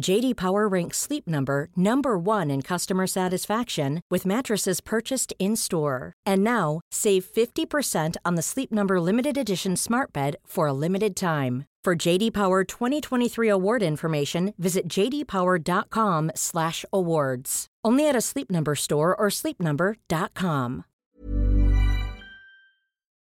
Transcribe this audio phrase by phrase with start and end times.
[0.00, 6.14] JD Power ranks Sleep Number number 1 in customer satisfaction with mattresses purchased in-store.
[6.24, 11.16] And now, save 50% on the Sleep Number limited edition Smart Bed for a limited
[11.16, 11.64] time.
[11.84, 17.66] For JD Power 2023 award information, visit jdpower.com/awards.
[17.84, 20.84] Only at a Sleep Number store or sleepnumber.com.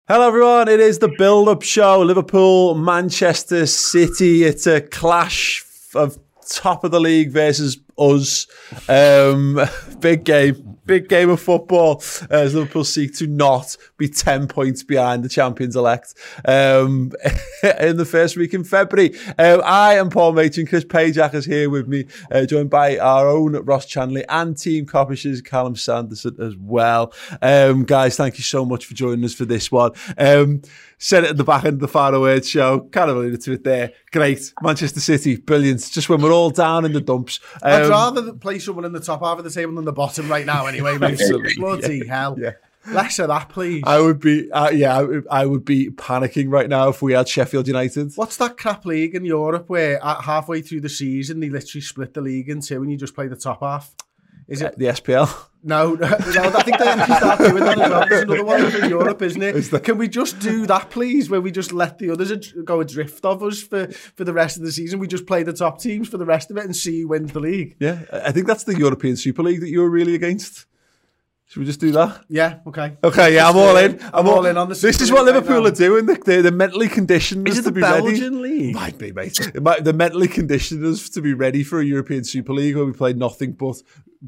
[0.09, 0.69] Hello, everyone.
[0.69, 4.45] It is the build up show Liverpool, Manchester City.
[4.45, 5.63] It's a clash
[5.95, 8.47] of top of the league versus us.
[8.89, 9.61] Um,
[10.01, 15.25] big game, big game of football as Liverpool seek to not be 10 points behind
[15.25, 16.15] the champions elect
[16.45, 17.13] um,
[17.81, 19.17] in the first week in February.
[19.39, 23.29] Um, I am Paul Machin, Chris Pajak is here with me, uh, joined by our
[23.29, 27.13] own Ross Chanley and Team Coppish's Callum Sanderson as well.
[27.41, 29.93] Um, guys, thank you so much for joining us for this one.
[30.19, 30.63] Um,
[30.99, 33.53] said it at the back end of the Final Word show, kind of alluded to
[33.53, 33.93] it there.
[34.13, 34.53] Great.
[34.63, 35.91] Manchester City, brilliant.
[35.91, 37.41] Just when we're all down in the dumps.
[37.87, 40.47] I'd rather play someone in the top half of the table than the bottom right
[40.47, 40.99] now, anyway.
[40.99, 41.21] Mate.
[41.57, 42.15] Bloody yeah.
[42.15, 42.37] hell.
[42.39, 42.53] Yeah.
[42.87, 43.83] Less of that, please.
[43.87, 47.15] I would be, uh, yeah, I would, I would be panicking right now if we
[47.15, 48.13] had Sheffield United.
[48.15, 52.13] What's that crap league in Europe where at halfway through the season they literally split
[52.13, 53.95] the league in two and you just play the top half?
[54.49, 55.47] Is it Uh, the SPL?
[55.67, 58.07] No, no, I think they actually start doing that as well.
[58.07, 59.57] There's another one in Europe, isn't it?
[59.57, 59.71] Is?
[59.83, 63.25] Can we just do that, please, where we just let the others ad- go adrift
[63.25, 64.99] of us for, for the rest of the season?
[65.01, 67.33] We just play the top teams for the rest of it and see who wins
[67.33, 67.77] the league.
[67.81, 70.67] Yeah, I think that's the European Super League that you were really against.
[71.47, 72.25] Should we just do that?
[72.29, 72.97] Yeah, okay.
[73.05, 74.01] Okay, yeah, I'm all in.
[74.15, 74.81] I'm all in on this.
[74.81, 76.07] This is what League right Liverpool are doing.
[76.07, 78.55] They- They're, they're mentally conditioned Is us it to the be Belgian ready.
[78.59, 78.75] league?
[78.75, 79.39] Might be, mate.
[79.55, 82.87] It might, they're mentally conditioned us to be ready for a European Super League where
[82.87, 83.77] we play nothing but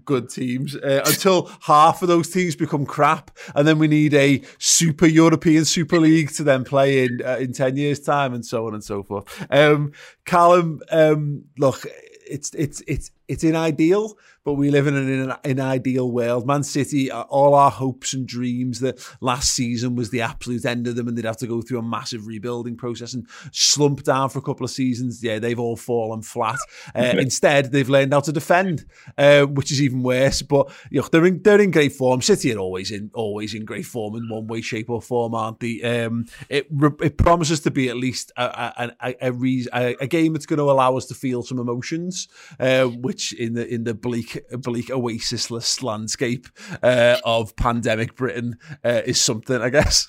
[0.05, 4.43] good teams uh, until half of those teams become crap, and then we need a
[4.59, 8.67] super European Super League to then play in uh, in ten years' time, and so
[8.67, 9.25] on and so forth.
[9.51, 9.93] Um,
[10.27, 11.87] Callum, um, look,
[12.29, 16.47] it's it's it's it's in ideal, but we live in an, in an, ideal world.
[16.47, 20.87] Man City, uh, all our hopes and dreams that last season was the absolute end
[20.87, 24.29] of them, and they'd have to go through a massive rebuilding process and slump down
[24.29, 25.21] for a couple of seasons.
[25.21, 26.59] Yeah, they've all fallen flat.
[26.95, 28.87] Uh, instead, they've learned how to defend,
[29.19, 30.41] uh, which is even worse.
[30.41, 32.23] But you know, they're in they're in great form.
[32.23, 35.59] City are always in always in great form in one way, shape, or form, aren't
[35.61, 35.83] they?
[35.83, 36.69] Um, it
[37.03, 40.59] it promises to be at least a a, a, a, a, a game that's going
[40.59, 42.29] to allow us to feel some emotions,
[42.61, 46.47] uh, which in the in the bleak bleak oasisless landscape
[46.83, 50.07] uh, of pandemic Britain uh, is something, I guess.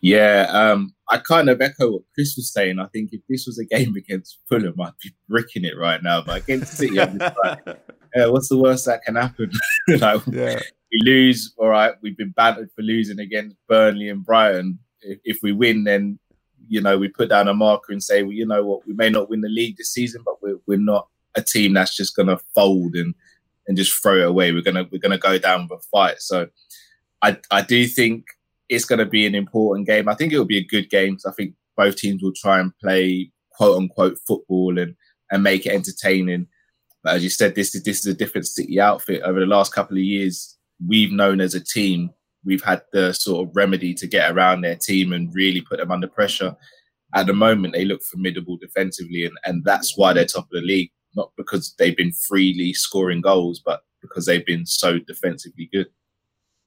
[0.00, 2.78] Yeah, um, I kind of echo what Chris was saying.
[2.80, 6.22] I think if this was a game against Fulham, I'd be bricking it right now.
[6.22, 7.60] But against City, I'm just like,
[8.14, 9.50] yeah, what's the worst that can happen?
[9.88, 10.58] like, Yeah.
[10.90, 11.94] we lose, all right.
[12.02, 14.78] We've been battered for losing against Burnley and Brighton.
[15.02, 16.18] If, if we win, then
[16.68, 19.10] you know we put down a marker and say, well, you know what, we may
[19.10, 22.28] not win the league this season, but we're we're not a team that's just going
[22.28, 23.14] to fold and
[23.68, 24.52] and just throw it away.
[24.52, 26.20] We're gonna we're gonna go down with a fight.
[26.20, 26.48] So
[27.22, 28.24] I I do think
[28.68, 30.08] it's to be an important game.
[30.08, 31.16] I think it will be a good game.
[31.16, 34.96] 'cause I think both teams will try and play quote unquote football and
[35.30, 36.46] and make it entertaining.
[37.02, 39.22] But as you said, this is this is a different City outfit.
[39.22, 40.56] Over the last couple of years,
[40.86, 42.10] we've known as a team
[42.44, 45.92] we've had the sort of remedy to get around their team and really put them
[45.92, 46.56] under pressure.
[47.14, 50.60] At the moment, they look formidable defensively, and, and that's why they're top of the
[50.60, 50.90] league.
[51.14, 55.86] Not because they've been freely scoring goals, but because they've been so defensively good.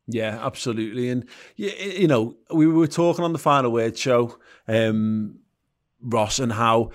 [0.07, 1.09] Yeah, absolutely.
[1.09, 4.37] And you, know, we were talking on the final word show,
[4.67, 5.39] um,
[5.99, 6.91] Ross, and how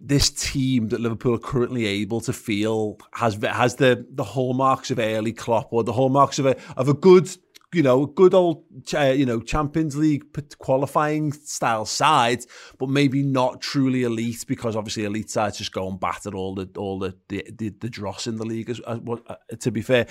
[0.00, 4.98] this team that Liverpool are currently able to feel has has the the hallmarks of
[4.98, 7.28] early Klopp or the hallmarks of a of a good
[7.72, 8.64] you know, good old,
[8.94, 10.24] uh, you know, Champions League
[10.58, 12.44] qualifying style side,
[12.78, 16.68] but maybe not truly elite because obviously elite sides just go and batter all the
[16.76, 18.70] all the the, the, the dross in the league.
[18.70, 20.06] As, as, uh, to be fair,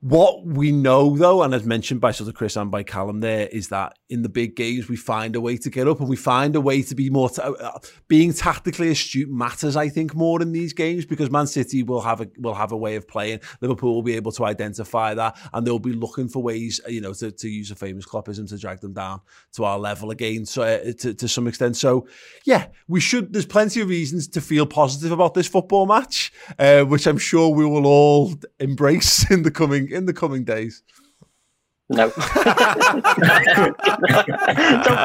[0.00, 3.46] what we know, though, and as mentioned by sort of Chris and by Callum, there
[3.48, 6.16] is that in the big games we find a way to get up and we
[6.16, 9.76] find a way to be more t- uh, being tactically astute matters.
[9.76, 12.78] I think more in these games because Man City will have a will have a
[12.78, 13.40] way of playing.
[13.60, 17.12] Liverpool will be able to identify that and they'll be looking for ways, you know,
[17.12, 19.20] to, to use a famous Kloppism to drag them down
[19.52, 20.46] to our level again.
[20.46, 22.08] So uh, to to some extent, so
[22.46, 23.34] yeah, we should.
[23.34, 27.50] There's plenty of reasons to feel positive about this football match, uh, which I'm sure
[27.50, 30.82] we will all embrace in the coming in the coming days?
[31.90, 32.08] No.
[32.10, 32.16] Don't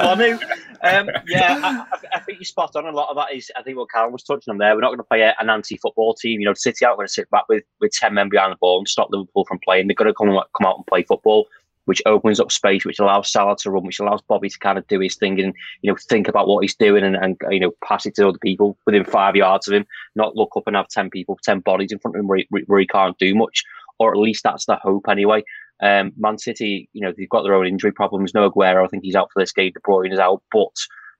[0.05, 0.39] want to.
[0.83, 1.57] Um, yeah,
[1.91, 2.85] I, I, think you're spot on.
[2.85, 4.75] A lot of that is, I think what Karen was touching on there.
[4.75, 6.39] We're not going to play an anti-football team.
[6.39, 8.77] You know, City aren't going to sit back with, with 10 men behind the ball
[8.77, 9.87] and stop Liverpool from playing.
[9.87, 11.47] They're going to come, come out and play football,
[11.85, 14.85] which opens up space, which allows Salah to run, which allows Bobby to kind of
[14.85, 17.71] do his thing and, you know, think about what he's doing and, and you know,
[17.83, 20.89] pass it to other people within five yards of him, not look up and have
[20.89, 23.63] 10 people, 10 bodies in front of him where he, where he can't do much
[23.99, 25.43] or at least that's the hope anyway.
[25.81, 28.33] Um, Man City, you know, they've got their own injury problems.
[28.33, 29.71] No Aguero, I think he's out for this game.
[29.73, 30.73] De Bruyne is out, but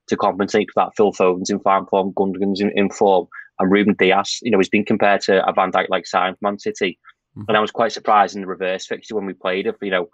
[0.08, 3.26] to compensate for that, Phil Foden's in fine form, Gundogan's in, in form,
[3.58, 6.38] and Ruben Dias, you know, he's been compared to a Van Dijk like sign for
[6.42, 6.98] Man City.
[7.36, 7.44] Mm-hmm.
[7.48, 10.08] And I was quite surprised in the reverse fixture when we played it, you know,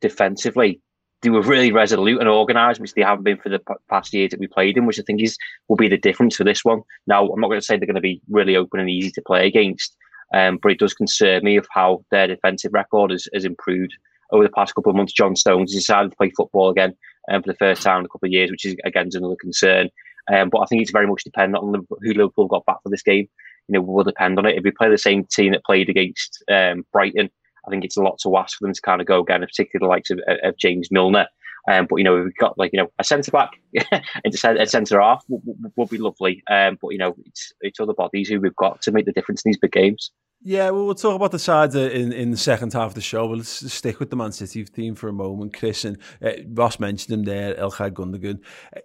[0.00, 0.80] defensively.
[1.22, 4.40] They were really resolute and organised, which they haven't been for the past years that
[4.40, 5.38] we played in, which I think is
[5.68, 6.82] will be the difference for this one.
[7.06, 9.22] Now, I'm not going to say they're going to be really open and easy to
[9.22, 9.96] play against,
[10.34, 13.94] um, but it does concern me of how their defensive record has, has improved
[14.32, 15.12] over the past couple of months.
[15.12, 16.94] John Stones has decided to play football again
[17.30, 19.36] um, for the first time in a couple of years, which is again is another
[19.40, 19.88] concern.
[20.32, 22.88] Um, but I think it's very much dependent on the, who Liverpool got back for
[22.88, 23.28] this game.
[23.68, 24.56] You know, will depend on it.
[24.56, 27.30] If we play the same team that played against um, Brighton,
[27.66, 29.86] I think it's a lot to ask for them to kind of go again, particularly
[29.86, 31.28] the likes of, of James Milner.
[31.66, 33.50] Um, but you know, we've got like you know a centre back
[33.92, 36.42] and a centre half would, would, be lovely.
[36.50, 39.42] Um, but you know, it's it's other bodies who we've got to make the difference
[39.44, 40.10] in these big games.
[40.46, 43.26] Yeah, well, we'll talk about the sides in, in the second half of the show.
[43.26, 45.86] But let's stick with the Man City theme for a moment, Chris.
[45.86, 48.40] And uh, Ross mentioned him there, Ilkay Gundogan.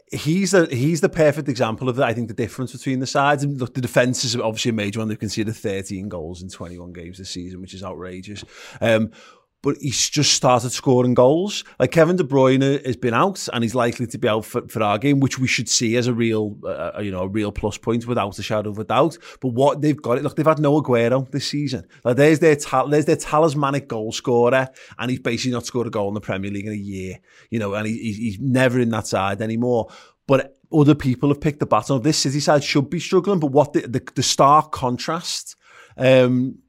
[0.10, 2.08] He's the he's the perfect example of that.
[2.08, 3.44] I think the difference between the sides.
[3.44, 5.10] And look, the defence is obviously a major one.
[5.10, 8.46] They've conceded 13 goals in 21 games this season, which is outrageous.
[8.80, 9.12] Um,
[9.62, 11.64] but he's just started scoring goals.
[11.80, 14.82] Like Kevin De Bruyne has been out, and he's likely to be out for, for
[14.82, 17.52] our game, which we should see as a real, uh, uh, you know, a real
[17.52, 19.18] plus point without a shadow of a doubt.
[19.42, 21.86] But what they've got, it, look, they've had no Aguero this season.
[22.04, 25.92] Like there's their ta- there's their talismanic goal scorer, and he's basically not scored a
[25.92, 27.20] goal in the Premier League in a year.
[27.50, 29.90] You know, and he, he's never in that side anymore.
[30.26, 32.02] But other people have picked the baton.
[32.02, 35.56] This City side should be struggling, but what the the, the stark contrast.
[35.98, 36.60] Um,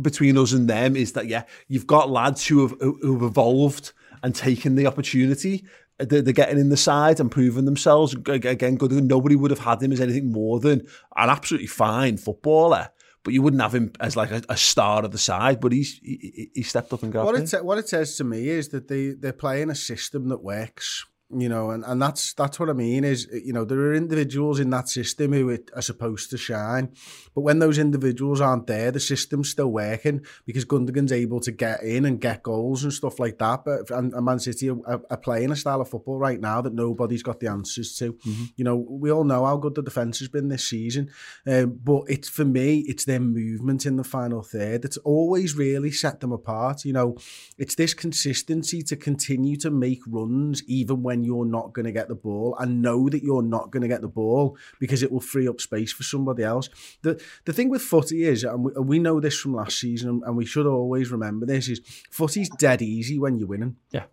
[0.00, 3.92] between us and them is that yeah, you've got lads who have who've evolved
[4.22, 5.64] and taken the opportunity.
[5.98, 8.76] They're, getting in the side and proving themselves again.
[8.76, 8.92] Good.
[8.92, 10.86] Nobody would have had him as anything more than
[11.16, 12.90] an absolutely fine footballer
[13.24, 15.60] but you wouldn't have him as like a, a star of the side.
[15.60, 17.64] But he's he, he stepped up and got what it.
[17.64, 21.48] What it says to me is that they they're playing a system that works you
[21.48, 24.70] know, and, and that's that's what I mean is, you know, there are individuals in
[24.70, 26.90] that system who are supposed to shine,
[27.34, 31.82] but when those individuals aren't there, the system's still working because Gundogan's able to get
[31.82, 33.62] in and get goals and stuff like that.
[33.66, 36.72] But and, and Man City are, are, playing a style of football right now that
[36.72, 38.14] nobody's got the answers to.
[38.14, 38.44] Mm-hmm.
[38.56, 41.10] You know, we all know how good the defense has been this season,
[41.46, 45.90] um, but it's for me, it's their movement in the final third that's always really
[45.90, 46.86] set them apart.
[46.86, 47.16] You know,
[47.58, 51.92] it's this consistency to continue to make runs even when when you're not going to
[51.92, 55.10] get the ball and know that you're not going to get the ball because it
[55.10, 56.68] will free up space for somebody else.
[57.02, 60.36] The the thing with footy is, and we, we know this from last season, and
[60.36, 63.76] we should always remember this, is footy's dead easy when you're winning.
[63.90, 64.04] Yeah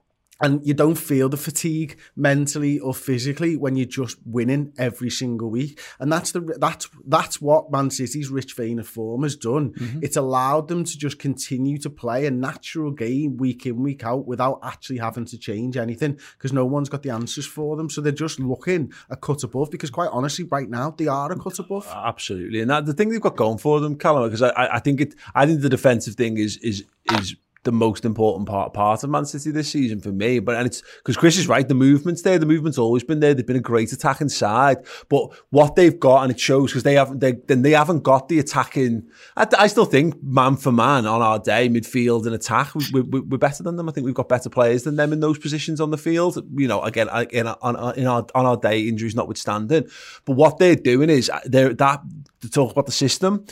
[0.42, 5.50] and you don't feel the fatigue mentally or physically when you're just winning every single
[5.50, 5.80] week.
[6.00, 9.72] And that's the that's that's what Man City's rich vein of form has done.
[9.72, 10.00] Mm-hmm.
[10.02, 14.28] It's allowed them to just continue to play a natural game week in week out
[14.28, 17.90] without actually having to change anything because no one's got the answers for them.
[17.90, 19.72] So they're just looking a cut above.
[19.72, 21.88] Because quite honestly, right now they are a cut above.
[21.94, 25.02] Absolutely, and that, the thing they've got going for them, Callum, because I, I think
[25.02, 27.36] it, I think the defensive thing is is is
[27.66, 30.40] the most important part part of Man City this season for me.
[30.40, 32.40] But and it's because Chris is right, the movement's there.
[32.40, 33.34] The movement's always been there.
[33.34, 34.78] They've been a great attacking side,
[35.10, 38.30] but what they've got and it shows because they haven't they then they haven't got
[38.30, 39.10] the attacking.
[39.36, 43.20] I, I, still think man for man on our day, midfield and attack, we, we,
[43.20, 43.90] we're better than them.
[43.90, 46.38] I think we've got better players than them in those positions on the field.
[46.56, 49.88] You know, again, again on, our on our day, injuries notwithstanding.
[50.24, 52.02] But what they're doing is uh, they're that
[52.42, 53.46] to talk about the system.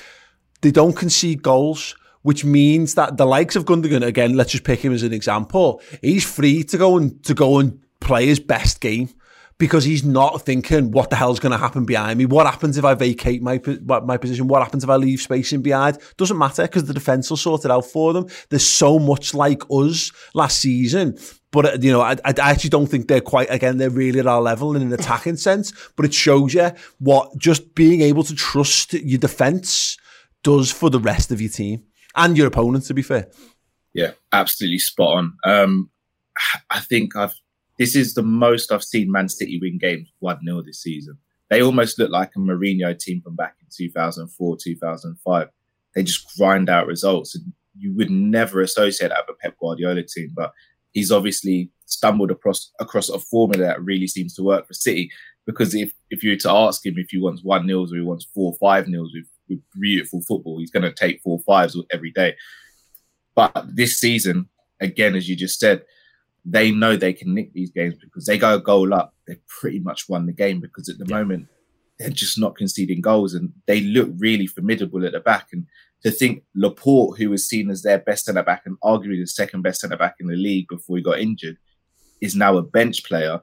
[0.62, 4.36] They don't concede goals which means that the likes of Gundogan again.
[4.36, 5.82] Let's just pick him as an example.
[6.01, 9.10] He's free to go and to go and play his best game
[9.58, 12.25] because he's not thinking what the hell's going to happen behind me.
[12.25, 13.62] What happens if I vacate my
[14.03, 14.48] my position?
[14.48, 16.00] What happens if I leave space in behind?
[16.18, 18.27] Doesn't matter because the defense will sort it out for them.
[18.50, 21.18] There's so much like us last season.
[21.51, 23.77] But uh, you know, I, I actually don't think they're quite again.
[23.77, 25.72] They're really at our level in an attacking sense.
[25.96, 29.98] But it shows you what just being able to trust your defense
[30.42, 31.84] does for the rest of your team
[32.15, 32.86] and your opponent.
[32.86, 33.29] To be fair,
[33.93, 35.38] yeah, absolutely spot on.
[35.46, 35.89] Um,
[36.70, 37.34] I think I've
[37.79, 41.17] this is the most I've seen Man City win games 1 0 this season.
[41.50, 45.50] They almost look like a Mourinho team from back in 2004, 2005.
[45.96, 47.36] They just grind out results.
[47.36, 50.51] And you would never associate that with a Pep Guardiola team, but
[50.93, 55.12] he's obviously stumbled across across a formula that really seems to work for City.
[55.46, 58.01] Because if, if you were to ask him if he wants one nils or he
[58.01, 62.12] wants four five nils with, with beautiful football, he's going to take four fives every
[62.12, 62.35] day.
[63.35, 65.83] But this season, again, as you just said,
[66.45, 69.79] they know they can nick these games because they go a goal up, they pretty
[69.79, 71.17] much won the game because at the yeah.
[71.17, 71.47] moment
[72.00, 75.47] they're just not conceding goals and they look really formidable at the back.
[75.53, 75.65] And
[76.03, 79.62] to think Laporte, who was seen as their best centre back and arguably the second
[79.62, 81.57] best centre back in the league before he got injured,
[82.21, 83.41] is now a bench player,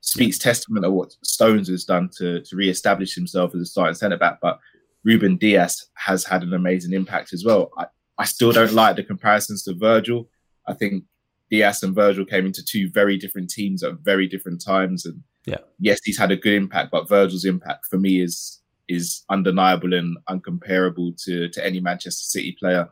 [0.00, 0.50] speaks yeah.
[0.50, 4.38] testament of what Stones has done to to re-establish himself as a starting centre back.
[4.40, 4.58] But
[5.04, 7.70] Ruben Dias has had an amazing impact as well.
[7.78, 7.86] I,
[8.18, 10.28] I still don't like the comparisons to Virgil.
[10.66, 11.04] I think
[11.50, 15.06] Dias and Virgil came into two very different teams at very different times.
[15.06, 19.22] And yeah, yes, he's had a good impact, but Virgil's impact for me is is
[19.30, 22.88] undeniable and uncomparable to to any Manchester City player.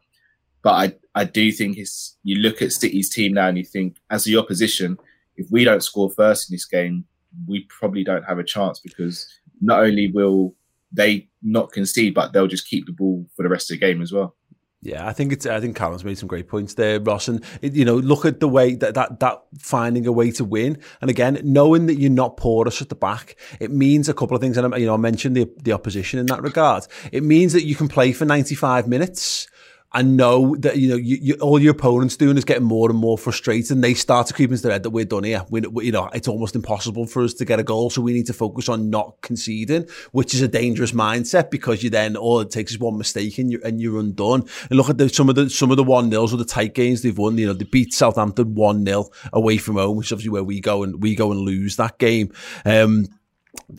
[0.63, 3.97] But I I do think it's you look at City's team now and you think
[4.11, 4.99] as the opposition,
[5.37, 7.05] if we don't score first in this game,
[7.47, 9.29] we probably don't have a chance because
[9.61, 10.55] not only will
[10.93, 14.03] they not concede, but they'll just keep the ball for the rest of the game
[14.03, 14.35] as well.
[14.81, 15.45] Yeah, I think it's.
[15.45, 17.27] I think Callum's made some great points there, Ross.
[17.27, 20.81] And you know, look at the way that that that finding a way to win,
[21.01, 24.41] and again, knowing that you're not porous at the back, it means a couple of
[24.41, 24.57] things.
[24.57, 26.87] And you know, I mentioned the the opposition in that regard.
[27.11, 29.49] It means that you can play for 95 minutes
[29.95, 32.99] and know that you know you, you, all your opponents doing is getting more and
[32.99, 35.45] more frustrated and they start to creep into their head that we're done here.
[35.49, 38.13] We, we, you know it's almost impossible for us to get a goal so we
[38.13, 42.41] need to focus on not conceding which is a dangerous mindset because you then all
[42.41, 44.45] it takes is one mistake and you're, and you're undone.
[44.69, 46.75] And look at the, some of the some of the one nils or the tight
[46.75, 50.31] games they've won you know they beat Southampton 1-0 away from home which is obviously
[50.31, 52.31] where we go and we go and lose that game.
[52.67, 53.07] Um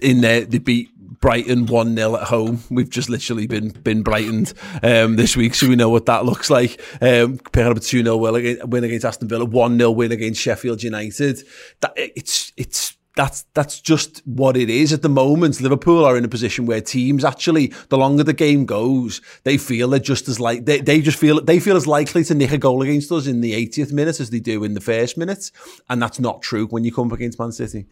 [0.01, 2.63] in there they beat Brighton 1 0 at home.
[2.69, 6.49] We've just literally been been brightened um, this week, so we know what that looks
[6.49, 6.81] like.
[7.01, 10.83] Um, picking up a 2 0 win against Aston Villa, 1 0 win against Sheffield
[10.83, 11.39] United.
[11.81, 15.59] That, it's, it's, that's that's just what it is at the moment.
[15.59, 19.89] Liverpool are in a position where teams actually, the longer the game goes, they feel
[19.89, 22.57] they're just as like they, they just feel they feel as likely to nick a
[22.57, 25.51] goal against us in the 80th minute as they do in the first minute,
[25.89, 27.87] and that's not true when you come up against Man City.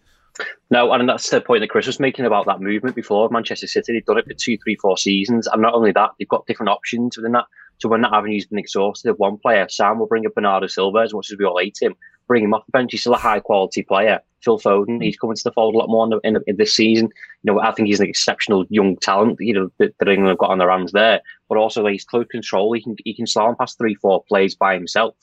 [0.69, 3.93] No, and that's the point that Chris was making about that movement before Manchester City.
[3.93, 6.69] They've done it for two, three, four seasons, and not only that, they've got different
[6.69, 7.45] options within that.
[7.79, 11.13] So when that avenue's been exhausted, one player, Sam will bring up Bernardo Silva as
[11.13, 11.95] much as we all hate him,
[12.27, 12.91] bring him off the bench.
[12.91, 14.19] He's still a high quality player.
[14.43, 17.09] Phil Foden, he's coming to the fold a lot more in, in, in, this season.
[17.43, 19.37] You know, I think he's an exceptional young talent.
[19.39, 22.27] You know that, that England have got on their hands there, but also he's close
[22.29, 22.73] control.
[22.73, 25.15] He can he can slam past three, four plays by himself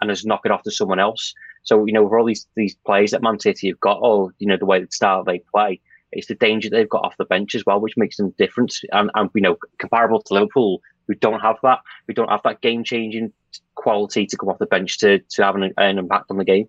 [0.00, 1.34] and just knock it off to someone else.
[1.62, 4.46] So, you know, with all these these players that Man City have got, or, you
[4.46, 7.54] know, the way the style they play, it's the danger they've got off the bench
[7.54, 8.74] as well, which makes them different.
[8.92, 11.80] And, and you know, comparable to Liverpool, who don't have that.
[12.06, 13.32] We don't have that game changing
[13.74, 16.68] quality to come off the bench to, to have an, an impact on the game.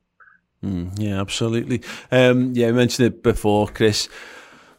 [0.63, 1.81] Mm, yeah, absolutely.
[2.12, 4.07] Um, yeah, I mentioned it before, Chris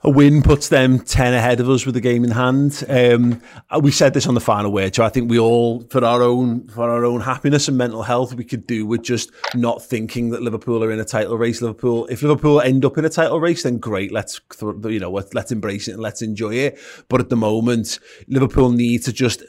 [0.05, 2.85] a win puts them 10 ahead of us with the game in hand.
[2.91, 3.41] Um,
[3.81, 6.69] we said this on the final word, so I think we all, for our own,
[6.69, 10.43] for our own happiness and mental health, we could do with just not thinking that
[10.43, 11.63] Liverpool are in a title race.
[11.63, 14.13] Liverpool, if Liverpool end up in a title race, then great.
[14.13, 16.79] Let's, you know, let's embrace it and let's enjoy it.
[17.09, 19.43] But at the moment, Liverpool need to just,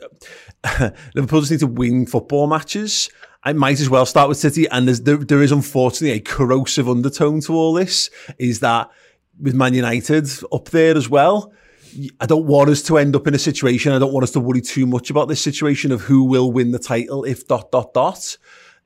[1.16, 3.10] Liverpool just need to win football matches.
[3.44, 4.68] I might as well start with City.
[4.70, 8.10] And there, there is unfortunately a corrosive undertone to all this
[8.40, 8.90] is that
[9.39, 11.54] with Man United up there as well.
[12.20, 13.94] I don't want us to end up in a situation.
[13.94, 16.72] I don't want us to worry too much about this situation of who will win
[16.72, 18.38] the title if dot dot dot.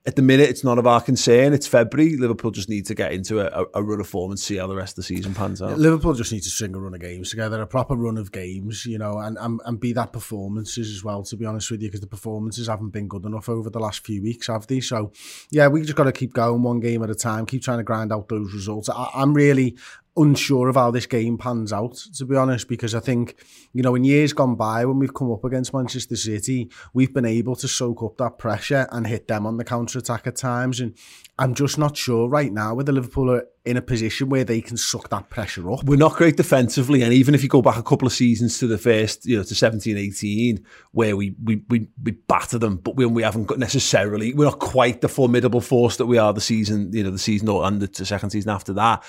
[0.05, 1.51] At the minute, it's none of our concern.
[1.51, 2.15] It's February.
[2.15, 4.75] Liverpool just need to get into a, a, run of form and see how the
[4.75, 5.77] rest of the season pans out.
[5.77, 8.85] Liverpool just need to string a run of games together, a proper run of games,
[8.85, 11.89] you know, and, and, and be that performances as well, to be honest with you,
[11.89, 14.79] because the performances haven't been good enough over the last few weeks, have they?
[14.79, 15.11] So,
[15.51, 17.83] yeah, we just got to keep going one game at a time, keep trying to
[17.83, 18.89] grind out those results.
[18.89, 19.77] I, I'm really
[20.19, 23.35] unsure of how this game pans out, to be honest, because I think,
[23.73, 27.25] you know, in years gone by, when we've come up against Manchester City, we've been
[27.25, 30.79] able to soak up that pressure and hit them on the counter attack at times.
[30.79, 30.95] And
[31.37, 34.77] I'm just not sure right now whether Liverpool are in a position where they can
[34.77, 35.83] suck that pressure up.
[35.83, 38.67] We're not great defensively, and even if you go back a couple of seasons to
[38.67, 42.95] the first, you know, to 17, 18, where we we we, we batter them, but
[42.95, 46.41] when we haven't got necessarily, we're not quite the formidable force that we are the
[46.41, 49.03] season, you know, the season or under the second season after that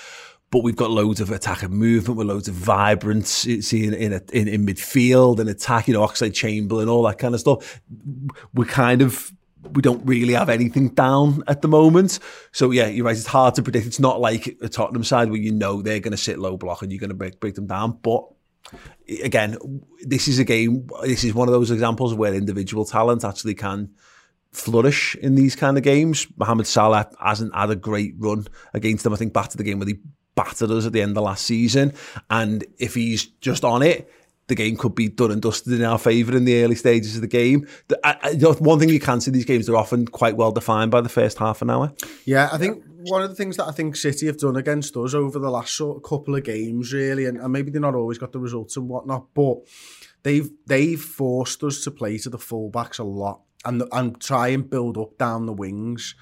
[0.51, 4.47] but we've got loads of attack and movement with loads of vibrance in in, in,
[4.47, 7.81] in midfield and attack, you know, Oxlade Chamberlain, and all that kind of stuff.
[8.53, 9.31] We're kind of
[9.73, 12.19] we don't really have anything down at the moment.
[12.51, 13.15] So yeah, you're right.
[13.15, 13.87] It's hard to predict.
[13.87, 16.81] It's not like a Tottenham side where you know they're going to sit low block
[16.81, 17.97] and you're going to break break them down.
[18.01, 18.25] But
[19.23, 19.57] again,
[20.01, 20.87] this is a game.
[21.03, 23.91] This is one of those examples where individual talent actually can
[24.51, 26.27] flourish in these kind of games.
[26.35, 29.13] Mohamed Salah hasn't had a great run against them.
[29.13, 29.99] I think back to the game where he
[30.43, 31.93] battered us at the end of last season,
[32.29, 34.09] and if he's just on it
[34.51, 37.21] the game could be done and dusted in our favour in the early stages of
[37.21, 37.65] the game.
[37.87, 41.07] The, one thing you can see these games, they're often quite well defined by the
[41.07, 41.93] first half an hour.
[42.25, 45.13] Yeah, I think one of the things that I think City have done against us
[45.13, 48.17] over the last sort of couple of games, really, and, and maybe they've not always
[48.17, 49.59] got the results and whatnot, but
[50.23, 54.69] they've they've forced us to play to the fullbacks a lot and and try and
[54.69, 56.13] build up down the wings.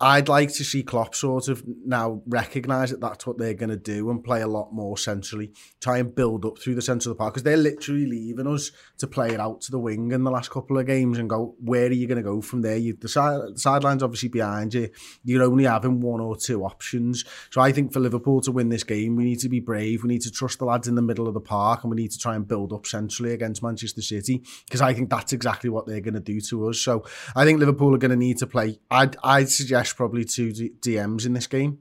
[0.00, 3.76] I'd like to see Klopp sort of now recognise that that's what they're going to
[3.76, 7.16] do and play a lot more centrally, try and build up through the centre of
[7.16, 10.22] the park because they're literally leaving us to play it out to the wing in
[10.22, 12.76] the last couple of games and go, where are you going to go from there?
[12.76, 14.88] You, the, side, sideline's obviously behind you.
[15.24, 17.24] You're only having one or two options.
[17.50, 20.04] So I think for Liverpool to win this game, we need to be brave.
[20.04, 22.12] We need to trust the lads in the middle of the park and we need
[22.12, 25.86] to try and build up centrally against Manchester City because I think that's exactly what
[25.86, 26.78] they're going to do to us.
[26.78, 28.78] So I think Liverpool are going to need to play.
[28.92, 31.78] I'd, I'd suggest probably two DMs in this game.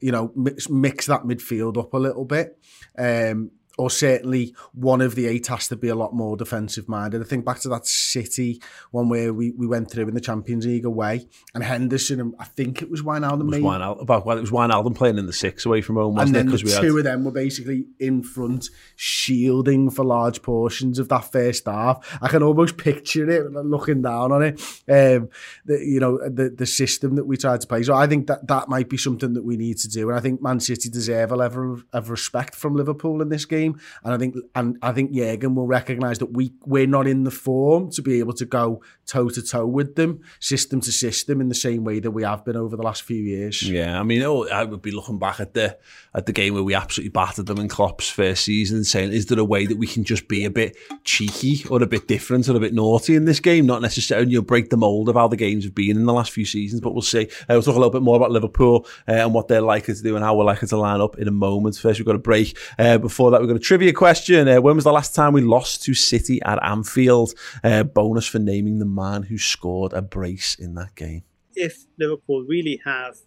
[0.00, 2.58] You know, mix, mix that midfield up a little bit.
[2.98, 7.20] Um, or certainly one of the eight has to be a lot more defensive minded.
[7.20, 10.66] I think back to that City one where we, we went through in the Champions
[10.66, 13.42] League away, and Henderson and I think it was Wijnaldum.
[13.42, 16.18] It was Wijnaldum, about well, it was Wijnaldum playing in the six away from home,
[16.18, 16.52] and then it?
[16.52, 16.98] the two had...
[16.98, 22.18] of them were basically in front, shielding for large portions of that first half.
[22.22, 24.60] I can almost picture it looking down on it.
[24.88, 25.30] Um,
[25.64, 27.82] the, you know the the system that we tried to play.
[27.82, 30.20] So I think that that might be something that we need to do, and I
[30.20, 33.80] think Man City deserve a level of respect from Liverpool in this game game.
[34.04, 37.30] And I think and I think Jurgen will recognise that we we're not in the
[37.30, 41.48] form to be able to go toe to toe with them, system to system, in
[41.48, 43.62] the same way that we have been over the last few years.
[43.62, 45.78] Yeah, I mean, oh, I would be looking back at the
[46.14, 49.26] at the game where we absolutely battered them in Klopp's first season, and saying, is
[49.26, 52.48] there a way that we can just be a bit cheeky or a bit different
[52.48, 53.66] or a bit naughty in this game?
[53.66, 56.32] Not necessarily you'll break the mold of how the games have been in the last
[56.32, 57.24] few seasons, but we'll see.
[57.42, 60.02] Uh, we'll talk a little bit more about Liverpool uh, and what they're likely to
[60.02, 61.76] do and how we're likely to line up in a moment.
[61.76, 62.56] First, we've got a break.
[62.78, 64.48] Uh, before that, we've got a trivia question.
[64.48, 67.34] Uh, when was the last time we lost to City at Anfield?
[67.62, 71.22] Uh, bonus for naming the man who scored a brace in that game.
[71.54, 73.18] If Liverpool really have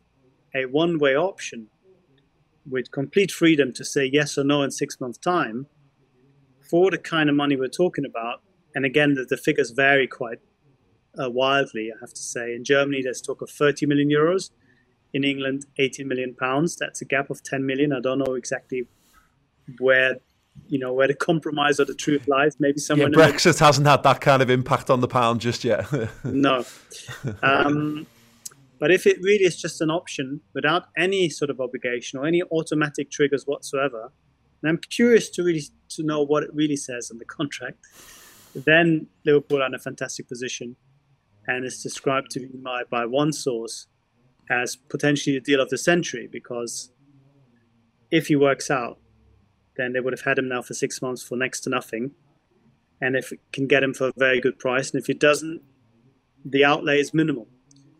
[0.54, 1.68] a one way option
[2.70, 5.68] with complete freedom to say yes or no in six months' time,
[6.60, 8.42] for the kind of money we're talking about,
[8.76, 10.40] and again, the, the figures vary quite
[11.18, 12.54] uh, wildly, I have to say.
[12.54, 14.52] In Germany, there's talk of 30 million euros.
[15.14, 16.76] In England, 18 million pounds.
[16.76, 17.94] That's a gap of 10 million.
[17.94, 18.88] I don't know exactly
[19.80, 20.18] where
[20.68, 22.56] you know where the compromise or the truth lies.
[22.60, 23.10] Maybe somewhere.
[23.10, 25.86] Yeah, Brexit hasn't had that kind of impact on the pound just yet.
[26.24, 26.66] no,
[27.42, 28.08] um,
[28.80, 32.44] but if it really is just an option without any sort of obligation or any
[32.44, 34.12] automatic triggers whatsoever,
[34.62, 37.80] and I'm curious to really to know what it really says in the contract,
[38.54, 40.76] then Liverpool are in a fantastic position,
[41.48, 43.88] and it's described to me by, by one source
[44.50, 46.92] as potentially the deal of the century because
[48.12, 48.98] if he works out
[49.78, 52.12] then they would have had him now for six months for next to nothing.
[53.00, 55.62] And if it can get him for a very good price, and if it doesn't,
[56.44, 57.48] the outlay is minimal.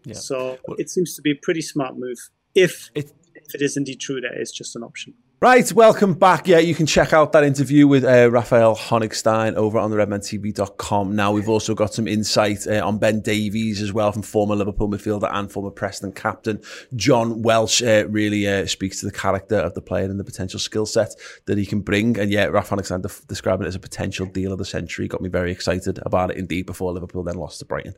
[0.06, 0.16] Yeah.
[0.16, 2.18] So well, it seems to be a pretty smart move
[2.56, 3.12] if, if
[3.54, 5.14] it is indeed true that it's just an option.
[5.40, 6.48] Right, welcome back.
[6.48, 11.16] Yeah, you can check out that interview with uh, Raphael Honigstein over on the redmentv.com.
[11.16, 14.90] Now, we've also got some insight uh, on Ben Davies as well from former Liverpool
[14.90, 16.60] midfielder and former Preston captain.
[16.96, 20.60] John Welsh uh, really uh, speaks to the character of the player and the potential
[20.60, 21.14] skill set
[21.46, 22.18] that he can bring.
[22.18, 25.08] And yeah, Raph Honigstein describing it as a potential deal of the century.
[25.08, 27.94] Got me very excited about it indeed before Liverpool then lost to Brighton.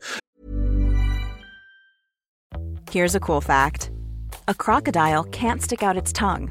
[2.90, 3.90] Here's a cool fact
[4.46, 6.50] a crocodile can't stick out its tongue.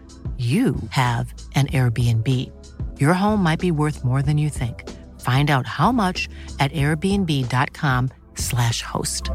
[0.41, 2.27] you have an Airbnb.
[2.99, 4.89] Your home might be worth more than you think.
[5.21, 6.27] Find out how much
[6.59, 9.29] at airbnb.com/slash host.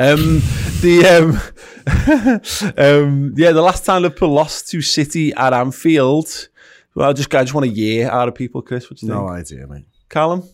[0.00, 0.40] Um,
[0.80, 1.40] the um,
[2.78, 6.48] um, yeah, the last time Liverpool lost to City at Anfield.
[6.94, 8.88] Well, I just I just want a year out of people, Chris.
[8.88, 9.30] What do you No think?
[9.40, 9.86] idea, mate.
[10.08, 10.44] Callum?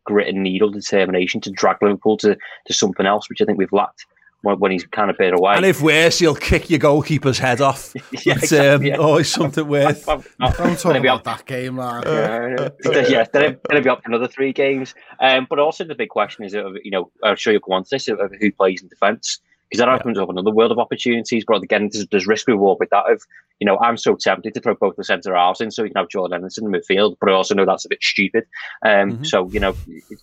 [0.06, 3.72] grit and needle determination to drag Liverpool to, to something else, which I think we've
[3.74, 4.06] lacked
[4.46, 5.56] when, when he's kind of been away.
[5.56, 7.94] and if worse, he'll kick your goalkeeper's head off.
[8.26, 8.96] Yeah, it's um, exactly, yeah.
[8.98, 10.08] always something worth.
[10.08, 12.04] I'm- I'm- Don't talk Gonna be about up- that game, lad.
[12.06, 14.96] yeah, yeah, they're going to be up for another three games.
[15.20, 17.90] Um, but also the big question is, you know, I'm sure you'll go on to
[17.92, 19.40] this, of of who plays in defence.
[19.70, 21.44] Because that opens up another world of opportunities.
[21.48, 23.12] But again, there's, there's risk reward with that.
[23.12, 23.24] Of
[23.60, 26.02] you know, I'm so tempted to throw both the centre halves in so you can
[26.02, 28.46] have Jordan Henderson in the midfield, but I also know that's a bit stupid.
[28.86, 29.78] Um, So you know,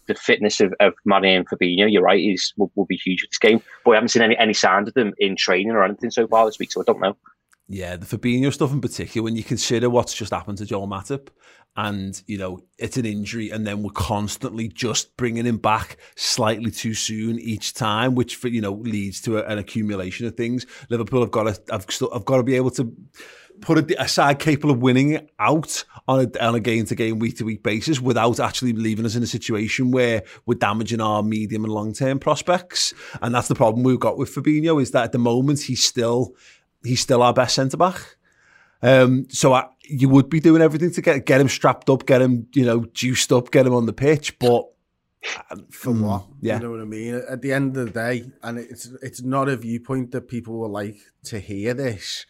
[0.06, 3.30] the fitness of, of Mane and Fabinho, you're right, is will, will be huge with
[3.30, 3.62] this game.
[3.84, 6.46] But we haven't seen any any signs of them in training or anything so far
[6.46, 7.16] this week, so I don't know.
[7.72, 11.28] Yeah, the Fabinho stuff in particular, when you consider what's just happened to Joel Matip,
[11.74, 16.70] and you know it's an injury, and then we're constantly just bringing him back slightly
[16.70, 20.66] too soon each time, which for, you know leads to a, an accumulation of things.
[20.90, 22.94] Liverpool have got to, have still, have got to be able to
[23.62, 27.18] put a, a side capable of winning out on a, on a game to game,
[27.20, 31.22] week to week basis without actually leaving us in a situation where we're damaging our
[31.22, 32.92] medium and long term prospects.
[33.22, 36.34] And that's the problem we've got with Fabinho is that at the moment he's still
[36.84, 38.16] he's still our best centre back.
[38.82, 42.20] Um, so I, you would be doing everything to get get him strapped up, get
[42.22, 44.66] him you know juiced up, get him on the pitch, but
[45.70, 46.26] For what?
[46.40, 46.56] yeah.
[46.56, 47.14] You know what I mean?
[47.28, 50.68] At the end of the day, and it's it's not a viewpoint that people will
[50.70, 52.26] like to hear this.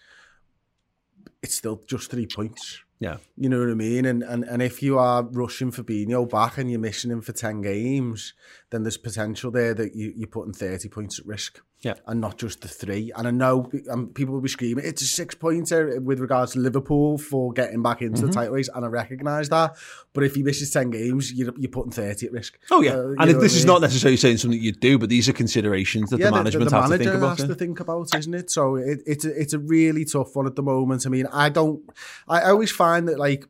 [1.43, 2.81] It's still just three points.
[3.01, 3.17] Yeah.
[3.37, 4.05] You know what I mean?
[4.05, 7.63] And, and and if you are rushing Fabinho back and you're missing him for 10
[7.63, 8.35] games,
[8.73, 11.61] then there's potential there that you, you're putting 30 points at risk.
[11.83, 11.95] Yeah.
[12.07, 13.11] And not just the three.
[13.17, 16.61] And I know um, people will be screaming, it's a six pointer with regards to
[16.61, 18.27] Liverpool for getting back into Mm-hmm.
[18.29, 18.69] the title race.
[18.73, 19.75] And I recognise that.
[20.13, 22.59] But if he misses 10 games, you're, you're putting 30 at risk.
[22.71, 25.09] Oh yeah, Uh, and if this I is not necessarily saying something you do, but
[25.09, 27.31] these are considerations that the management the, have to manager think about.
[27.31, 27.47] has yeah.
[27.47, 28.51] to think about, isn't it?
[28.51, 31.05] So it, it's a, it's a really tough one at the moment.
[31.07, 31.83] I mean, I don't.
[32.29, 33.45] I always find that like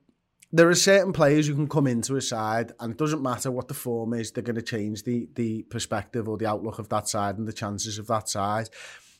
[0.53, 3.69] there are certain players who can come into a side, and it doesn't matter what
[3.69, 7.09] the form is, they're going to change the the perspective or the outlook of that
[7.09, 8.69] side and the chances of that side.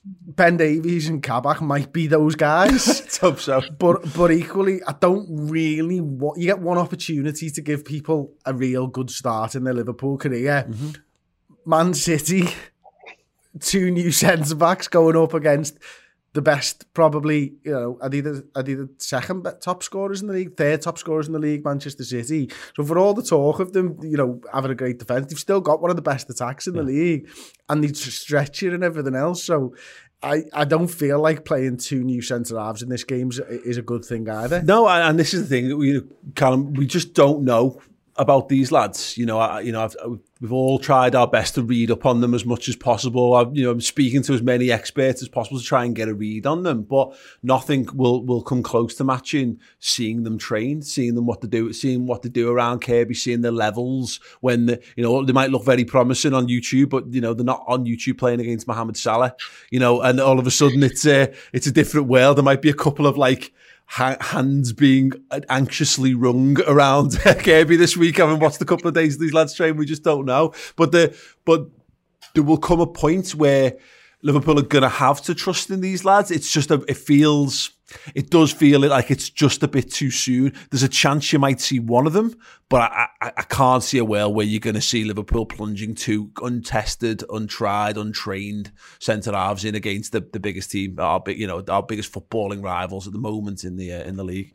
[0.05, 3.17] Ben Davies and Kabak might be those guys.
[3.21, 3.63] Hope so.
[3.79, 6.39] But but equally, I don't really want.
[6.39, 10.67] You get one opportunity to give people a real good start in their Liverpool career.
[10.69, 10.91] Mm-hmm.
[11.65, 12.49] Man City,
[13.61, 15.79] two new centre backs going up against
[16.35, 20.29] the best, probably you know, are they the, are they the second top scorers in
[20.29, 22.51] the league, third top scorers in the league, Manchester City.
[22.75, 25.61] So for all the talk of them, you know, having a great defence, they've still
[25.61, 27.29] got one of the best attacks in the league,
[27.69, 29.45] and they stretch it and everything else.
[29.45, 29.75] So.
[30.25, 33.77] I, I don't feel like playing two new centre halves in this game is, is
[33.77, 34.63] a good thing either.
[34.63, 36.01] No, and this is the thing that we,
[36.37, 37.83] Callum, we just don't know
[38.15, 39.19] about these lads.
[39.19, 39.97] You know, I, you know, I've,
[40.43, 43.35] we've all tried our best to read up on them as much as possible.
[43.35, 46.09] I've, you know, I'm speaking to as many experts as possible to try and get
[46.09, 50.83] a read on them, but nothing will will come close to matching seeing them train,
[50.83, 54.67] seeing them what to do, seeing what to do around Kirkby, seeing their levels when
[54.67, 57.65] the, you know they might look very promising on YouTube, but you know they're not
[57.69, 59.37] on YouTube playing against Mohamed Salah.
[59.71, 62.37] You know, and all of a sudden it's a it's a different world.
[62.37, 63.55] There might be a couple of like
[63.93, 68.19] ha- hands being uh, anxiously wrung around Kirkby this week.
[68.19, 69.77] I haven't watched a couple of days of these lads train.
[69.77, 70.55] We just don't know.
[70.77, 71.67] But the but
[72.35, 73.77] there will come a point where
[74.23, 76.31] Liverpool are going to have to trust in these lads.
[76.31, 77.71] It's just a, it feels
[78.15, 80.55] it does feel like it's just a bit too soon.
[80.71, 82.35] There's a chance you might see one of them,
[82.69, 85.95] but I, I, I can't see a world where you're going to see Liverpool plunging
[85.95, 91.47] two untested, untried, untrained centre halves in against the, the biggest team, our big, you
[91.47, 94.55] know, our biggest footballing rivals at the moment in the uh, in the league.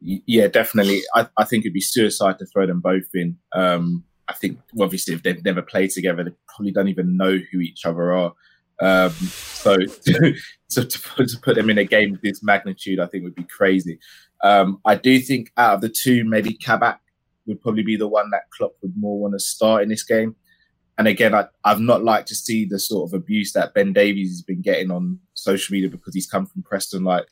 [0.00, 1.02] Yeah, definitely.
[1.14, 3.38] I, I think it'd be suicide to throw them both in.
[3.52, 7.60] Um, I think obviously if they've never played together, they probably don't even know who
[7.60, 8.34] each other are.
[8.80, 10.34] Um, so to,
[10.70, 13.34] to, to, put, to put them in a game of this magnitude, I think would
[13.34, 13.98] be crazy.
[14.42, 17.00] Um, I do think out of the two, maybe Kabak
[17.46, 20.36] would probably be the one that Klopp would more want to start in this game.
[20.96, 24.30] And again, I, I've not liked to see the sort of abuse that Ben Davies
[24.30, 27.04] has been getting on social media because he's come from Preston.
[27.04, 27.26] Like,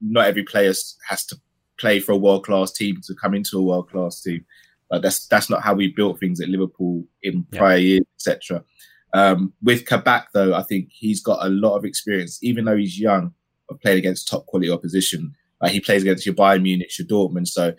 [0.00, 0.72] not every player
[1.08, 1.36] has to
[1.78, 4.44] play for a world class team to come into a world class team.
[4.90, 8.62] Like that's that's not how we built things at Liverpool in prior years, etc.
[9.14, 12.98] Um, with Kabak, though, I think he's got a lot of experience, even though he's
[12.98, 13.32] young,
[13.70, 15.34] of playing against top quality opposition.
[15.62, 17.48] Like he plays against your Bayern Munich, your Dortmund.
[17.48, 17.72] So,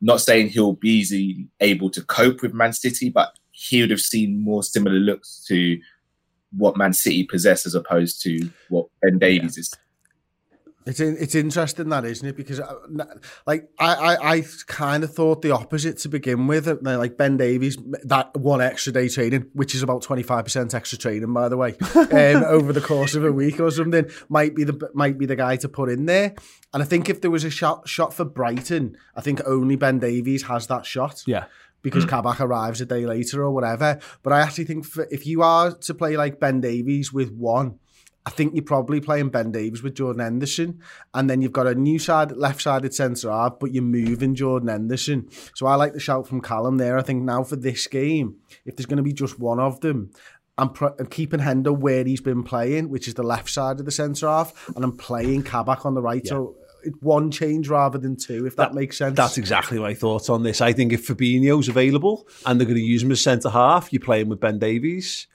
[0.00, 4.00] not saying he'll be easy able to cope with Man City, but he would have
[4.00, 5.80] seen more similar looks to
[6.56, 9.74] what Man City possess as opposed to what Ben Davies is.
[10.86, 12.74] It's in, it's interesting that isn't it because uh,
[13.44, 17.36] like I, I I kind of thought the opposite to begin with uh, like Ben
[17.36, 21.48] Davies that one extra day training which is about twenty five percent extra training by
[21.48, 25.18] the way um, over the course of a week or something might be the might
[25.18, 26.34] be the guy to put in there
[26.72, 29.98] and I think if there was a shot shot for Brighton I think only Ben
[29.98, 31.46] Davies has that shot Yeah.
[31.82, 33.98] because Kabak arrives a day later or whatever.
[34.22, 37.78] But I actually think for, if you are to play like Ben Davies with one,
[38.26, 40.80] I think you're probably playing Ben Davies with Jordan Henderson,
[41.14, 45.28] and then you've got a new side, left-sided centre half, but you're moving Jordan Henderson.
[45.54, 46.98] So I like the shout from Callum there.
[46.98, 50.10] I think now for this game, if there's going to be just one of them,
[50.58, 53.84] I'm, pro- I'm keeping Hendo where he's been playing, which is the left side of
[53.86, 56.26] the centre half, and I'm playing Kabak on the right.
[56.26, 59.16] So it's one change rather than two, if that, makes sense.
[59.16, 60.60] That's exactly my thoughts on this.
[60.60, 64.00] I think if Fabinho's available and they're going to use him as centre half, you're
[64.00, 65.28] playing with Ben Davies.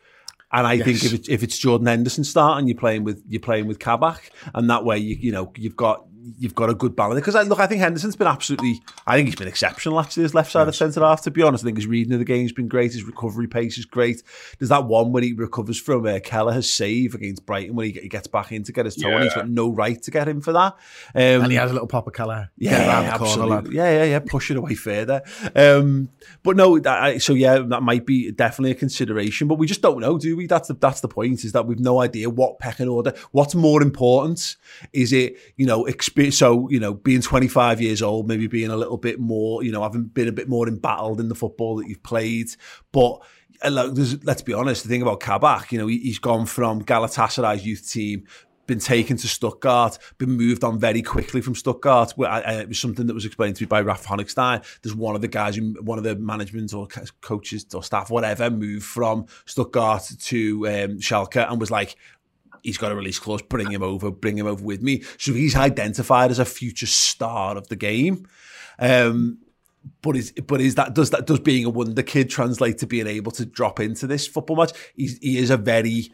[0.54, 3.68] And I think if it's, if it's Jordan Henderson starting, you're playing with you're playing
[3.68, 6.06] with Kabak, and that way you you know you've got
[6.38, 7.20] you've got a good balance.
[7.20, 10.34] Because I, look, I think Henderson's been absolutely, I think he's been exceptional actually as
[10.34, 11.22] left side of centre half.
[11.24, 12.94] To be honest, I think his reading of the game's been great.
[12.94, 14.24] His recovery pace is great.
[14.60, 18.10] There's that one when he recovers from uh, Kelleher's save against Brighton when he, he
[18.10, 20.42] gets back in to get his toe, and he's got no right to get him
[20.42, 20.74] for that.
[21.16, 22.52] Um, and he has a little pop of colour.
[22.58, 23.76] yeah, corner, absolutely.
[23.76, 24.20] Yeah, yeah, yeah.
[24.20, 25.22] Push it away further.
[25.56, 26.10] Um,
[26.44, 29.48] but no, that, so yeah, that might be definitely a consideration.
[29.48, 30.48] But we just don't know, do we?
[30.48, 31.44] That's the that's the point.
[31.44, 33.14] Is that we've no idea what pecking order.
[33.32, 34.58] What's more important?
[34.94, 35.86] Is it you know
[36.32, 39.84] so you know being 25 years old, maybe being a little bit more you know
[39.84, 42.48] having been a bit more embattled in the football that you've played,
[42.92, 43.22] but.
[43.64, 44.82] uh, look, let's be honest.
[44.82, 48.26] The thing about Kabak, you know, he, he's gone from Galatasaray's youth team
[48.72, 52.14] been taken to Stuttgart, been moved on very quickly from Stuttgart.
[52.18, 54.64] It was something that was explained to me by Raph Honigstein.
[54.82, 56.88] There's one of the guys, one of the management or
[57.20, 61.98] coaches or staff, whatever, moved from Stuttgart to um, Schalke and was like,
[62.64, 65.04] he's got a release clause, bring him over, bring him over with me.
[65.18, 68.28] So he's identified as a future star of the game.
[68.80, 69.40] Um,
[70.02, 73.08] but is but is that does that does being a wonder kid translate to being
[73.08, 74.74] able to drop into this football match?
[74.96, 76.12] He's, he is a very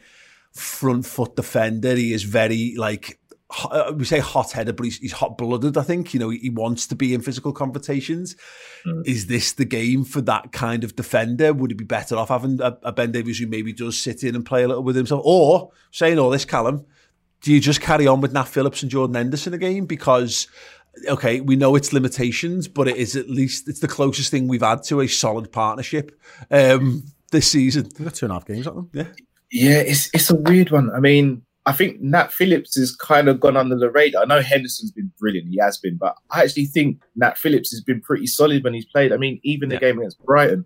[0.54, 1.96] front foot defender.
[1.96, 3.20] He is very like
[3.66, 5.78] uh, we say hot headed, but he's, he's hot blooded.
[5.78, 8.36] I think you know he, he, wants to be in physical confrontations.
[8.86, 9.06] Mm.
[9.06, 11.54] Is this the game for that kind of defender?
[11.54, 14.36] Would it be better off having a, a Ben Davies who maybe does sit in
[14.36, 16.86] and play a little with himself, or saying all this, Callum?
[17.42, 20.48] Do you just carry on with Nat Phillips and Jordan Henderson again because?
[21.08, 24.62] okay, we know its limitations, but it is at least it's the closest thing we've
[24.62, 26.20] had to a solid partnership
[26.52, 27.84] um, this season.
[27.98, 28.90] We've got two and a half games at them.
[28.94, 29.08] Yeah,
[29.52, 30.90] yeah, it's it's a weird one.
[30.92, 34.24] I mean, I think Nat Phillips has kind of gone under the radar.
[34.24, 37.82] I know Henderson's been brilliant, he has been, but I actually think Nat Phillips has
[37.82, 39.14] been pretty solid when he's played.
[39.14, 39.82] I mean, even the yeah.
[39.82, 40.66] game against Brighton,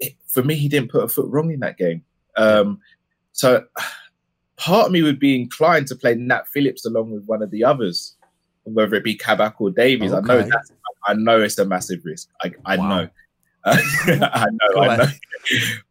[0.00, 2.04] it, for me, he didn't put a foot wrong in that game.
[2.36, 2.78] Um,
[3.32, 3.64] so,
[4.56, 7.64] part of me would be inclined to play Nat Phillips along with one of the
[7.64, 8.14] others
[8.64, 10.12] whether it be Kabak or Davies.
[10.12, 10.32] Okay.
[10.32, 10.50] I know
[11.06, 12.30] I know it's a massive risk.
[12.42, 12.88] I, I wow.
[12.88, 13.08] know.
[13.66, 15.06] I know, I know.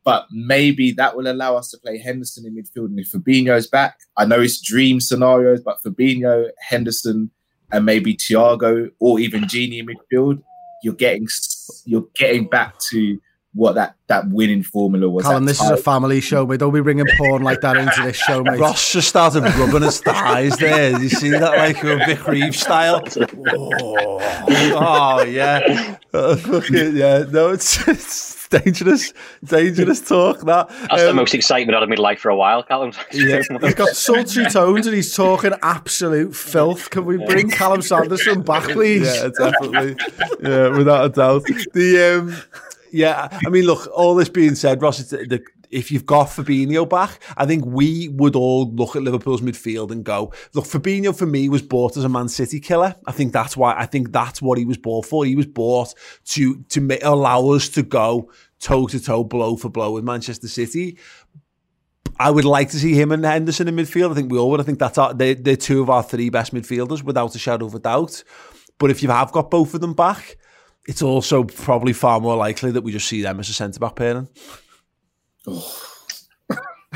[0.03, 2.85] but maybe that will allow us to play Henderson in midfield.
[2.85, 7.31] And if Fabinho's back, I know it's dream scenarios, but Fabinho, Henderson,
[7.71, 10.43] and maybe Thiago or even Gini in midfield,
[10.83, 11.27] you're getting
[11.85, 13.19] you're getting back to
[13.53, 15.23] what that that winning formula was.
[15.25, 15.73] Callum, this time.
[15.73, 16.59] is a family show, mate.
[16.59, 18.59] Don't be bringing porn like that into this show, mate.
[18.59, 20.93] Ross just started rubbing his thighs there.
[20.93, 23.01] Did you see that, like a Vic Reeves style?
[23.51, 24.19] Oh,
[24.75, 27.23] oh yeah, uh, yeah.
[27.29, 29.13] No, it's, it's dangerous,
[29.43, 30.41] dangerous talk.
[30.41, 32.91] That that's um, the most excitement out of my life for a while, Callum.
[33.13, 36.89] Yeah, he's got sultry tones and he's talking absolute filth.
[36.89, 39.05] Can we bring Callum Sanderson back, please?
[39.05, 39.95] Yeah, definitely.
[40.41, 41.43] Yeah, without a doubt.
[41.73, 42.35] The um,
[42.93, 45.37] yeah, I mean, look, all this being said, Ross, the, uh,
[45.71, 50.03] if you've got Fabinho back, I think we would all look at Liverpool's midfield and
[50.03, 52.95] go, look, Fabinho for me was bought as a Man City killer.
[53.07, 55.25] I think that's why, I think that's what he was bought for.
[55.25, 59.93] He was bought to, to allow us to go toe to toe, blow for blow
[59.93, 60.99] with Manchester City.
[62.19, 64.11] I would like to see him and Henderson in midfield.
[64.11, 64.61] I think we all would.
[64.61, 67.65] I think that's our, they, they're two of our three best midfielders without a shadow
[67.65, 68.23] of a doubt.
[68.77, 70.37] But if you have got both of them back,
[70.87, 73.95] it's also probably far more likely that we just see them as a centre back
[73.95, 74.27] pairing.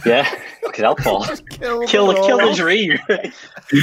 [0.05, 0.29] Yeah,
[0.63, 1.25] fucking hell, Paul.
[1.25, 2.99] kill, kill, the, kill the dream.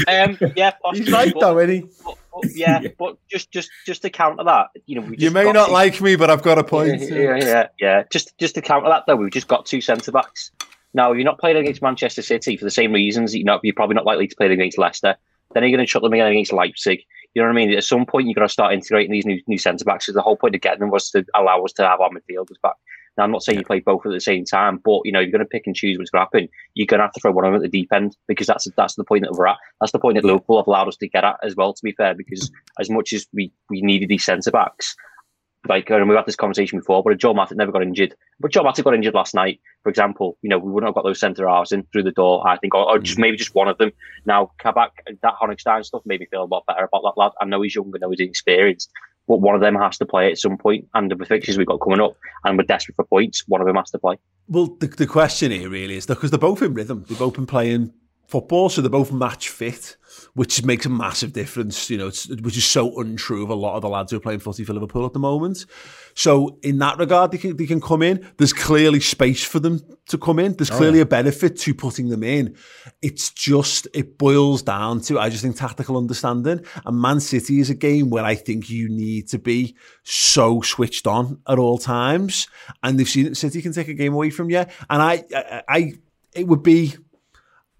[0.06, 1.90] um, yeah, possibly, he's right, but, though, isn't he?
[2.04, 5.70] But, but, yeah, but just, just, just to counter that, you know, you may not
[5.70, 7.00] like me, but I've got a point.
[7.00, 8.02] Yeah, yeah, yeah, yeah.
[8.10, 10.50] Just, just to counter that, though, we've just got two centre backs.
[10.92, 13.34] Now, you're not playing against Manchester City for the same reasons.
[13.34, 15.16] You know, you're probably not likely to play against Leicester.
[15.52, 17.00] Then you're going to chuck them again against Leipzig.
[17.34, 17.76] You know what I mean?
[17.76, 20.06] At some point, you're going to start integrating these new new centre backs.
[20.06, 22.60] Because the whole point of getting them was to allow us to have our midfielders
[22.62, 22.74] back.
[23.16, 25.30] Now, I'm not saying you play both at the same time, but you know you're
[25.30, 26.48] going to pick and choose what's going to happen.
[26.74, 28.66] You're going to have to throw one of them at the deep end because that's
[28.76, 29.58] that's the point that we're at.
[29.80, 31.72] That's the point that Liverpool have allowed us to get at as well.
[31.72, 34.96] To be fair, because as much as we we needed these centre backs,
[35.66, 38.14] like, and we've had this conversation before, but Joe Matip never got injured.
[38.40, 40.36] But Joe Matip got injured last night, for example.
[40.42, 42.74] You know, we wouldn't have got those centre halves in through the door, I think,
[42.74, 43.22] or, or just mm.
[43.22, 43.90] maybe just one of them.
[44.26, 47.32] Now, Kabak, that Honigstein stuff made me feel a lot better about that lad.
[47.40, 48.90] I know he's young, I know he's inexperienced,
[49.26, 50.86] but one of them has to play at some point.
[50.94, 53.76] And the fixtures we've got coming up, and we're desperate for points, one of them
[53.76, 54.16] has to play.
[54.48, 57.46] Well, the, the question here really is because they're both in rhythm, they've both been
[57.46, 57.92] playing
[58.34, 59.96] football, so they're both match fit
[60.34, 63.82] which makes a massive difference, you know, which is so untrue of a lot of
[63.82, 65.64] the lads who are playing footy for Liverpool at the moment.
[66.14, 68.26] So in that regard, they can, they can come in.
[68.36, 70.54] There's clearly space for them to come in.
[70.54, 71.04] There's oh, clearly yeah.
[71.04, 72.56] a benefit to putting them in.
[73.00, 76.64] It's just, it boils down to, I just think, tactical understanding.
[76.84, 81.06] And Man City is a game where I think you need to be so switched
[81.06, 82.48] on at all times.
[82.82, 84.64] And they've seen that City can take a game away from you.
[84.90, 85.92] And I, I, I
[86.34, 86.94] it would be,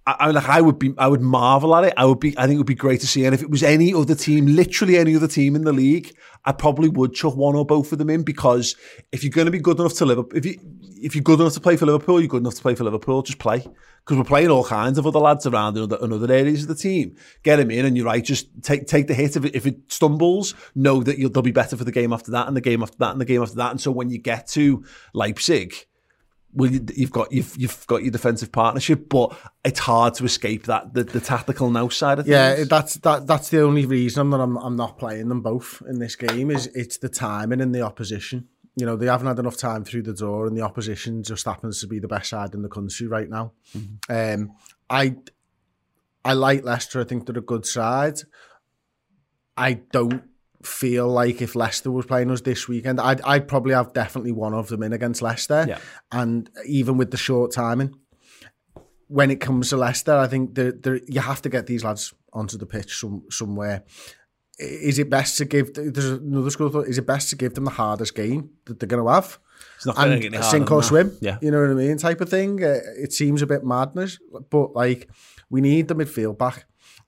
[0.06, 1.94] I, like I would be I would marvel at it.
[1.96, 3.24] I would be I think it would be great to see.
[3.24, 6.14] And if it was any other team, literally any other team in the league,
[6.44, 8.76] I probably would chuck one or both of them in because
[9.12, 10.58] if you're going to be good enough to Liverpool, if you
[11.02, 13.22] if you're good enough to play for Liverpool, you're good enough to play for Liverpool.
[13.22, 16.30] Just play because we're playing all kinds of other lads around in other, in other
[16.30, 17.16] areas of the team.
[17.42, 18.22] Get him in, and you're right.
[18.22, 19.36] Just take take the hit.
[19.36, 22.30] If it, if it stumbles, know that you'll they'll be better for the game after
[22.32, 23.70] that, and the game after that, and the game after that.
[23.70, 25.86] And so when you get to Leipzig
[26.54, 30.94] well, you've got you've you've got your defensive partnership, but it's hard to escape that
[30.94, 32.32] the, the tactical now side of things.
[32.32, 35.98] Yeah, that's that that's the only reason that I'm I'm not playing them both in
[35.98, 38.48] this game is it's the timing and the opposition.
[38.76, 41.80] You know, they haven't had enough time through the door, and the opposition just happens
[41.80, 43.52] to be the best side in the country right now.
[43.76, 44.42] Mm-hmm.
[44.42, 44.56] Um,
[44.88, 45.16] I
[46.24, 47.00] I like Leicester.
[47.00, 48.20] I think they're a good side.
[49.56, 50.22] I don't
[50.64, 54.54] feel like if Leicester was playing us this weekend, I'd, I'd probably have definitely one
[54.54, 55.66] of them in against Leicester.
[55.68, 55.78] Yeah.
[56.10, 57.94] And even with the short timing,
[59.08, 62.56] when it comes to Leicester, I think that you have to get these lads onto
[62.56, 63.84] the pitch some, somewhere.
[64.58, 65.74] Is it best to give?
[65.74, 66.86] There's another school thought.
[66.86, 69.38] Is it best to give them the hardest game that they're going to have?
[69.76, 71.16] It's not going to get any sink or swim.
[71.20, 71.38] Yeah.
[71.42, 71.98] You know what I mean?
[71.98, 72.62] Type of thing.
[72.62, 74.18] Uh, it seems a bit madness,
[74.50, 75.08] but like
[75.50, 76.66] we need the midfield back,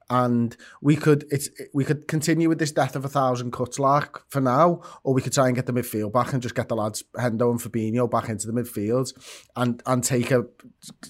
[0.08, 4.16] and we could it's we could continue with this death of a thousand cuts like
[4.28, 6.76] for now, or we could try and get the midfield back and just get the
[6.76, 9.12] lads Hendo and Fabinho back into the midfield,
[9.56, 10.44] and and take a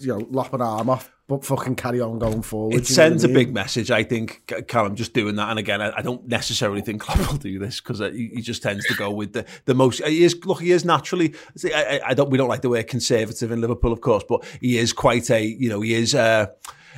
[0.01, 2.71] you know lop an arm off, but fucking carry on going forward.
[2.71, 3.35] It you know what sends I a mean?
[3.35, 5.51] big message, I think, Callum, just doing that.
[5.51, 8.63] And again, I, I don't necessarily think Klopp will do this because he, he just
[8.63, 10.03] tends to go with the, the most.
[10.05, 11.35] He is look, he is naturally.
[11.65, 12.31] I- I don't.
[12.31, 15.45] We don't like the word conservative in Liverpool, of course, but he is quite a.
[15.45, 16.15] You know, he is.
[16.15, 16.47] Uh,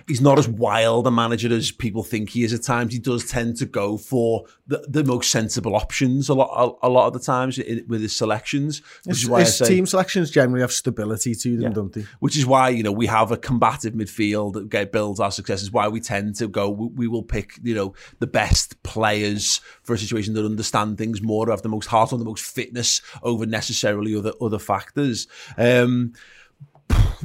[0.07, 2.92] He's not as wild a manager as people think he is at times.
[2.92, 6.90] He does tend to go for the, the most sensible options a lot a, a
[6.90, 8.80] lot of the times in, with his selections.
[9.05, 11.68] Which His, is why his say, team selections generally have stability to them, Yeah.
[11.70, 12.05] don't they?
[12.20, 15.62] which is why you know we have a combative midfield that get, builds our success.
[15.62, 16.68] Is why we tend to go.
[16.70, 21.22] We, we will pick you know the best players for a situation that understand things
[21.22, 25.26] more, have the most heart on the most fitness over necessarily other other factors.
[25.57, 26.12] Um,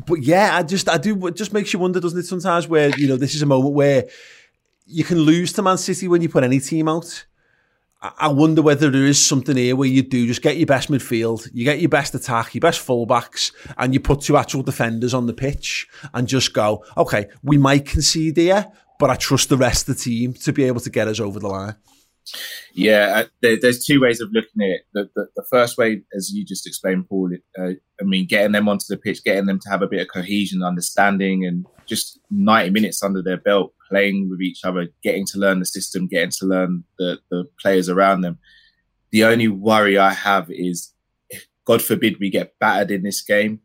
[0.05, 2.25] but yeah, I just I do it just makes you wonder, doesn't it?
[2.25, 4.05] Sometimes where you know this is a moment where
[4.85, 7.25] you can lose to Man City when you put any team out.
[8.19, 11.49] I wonder whether there is something here where you do just get your best midfield,
[11.53, 15.25] you get your best attack, your best fullbacks, and you put two actual defenders on
[15.25, 18.67] the pitch and just go, okay, we might concede here,
[18.99, 21.39] but I trust the rest of the team to be able to get us over
[21.39, 21.75] the line.
[22.73, 24.81] Yeah, uh, there, there's two ways of looking at it.
[24.93, 27.71] The, the, the first way, as you just explained, Paul, uh,
[28.01, 30.63] I mean, getting them onto the pitch, getting them to have a bit of cohesion,
[30.63, 35.59] understanding, and just 90 minutes under their belt, playing with each other, getting to learn
[35.59, 38.39] the system, getting to learn the, the players around them.
[39.11, 40.91] The only worry I have is,
[41.65, 43.59] God forbid, we get battered in this game.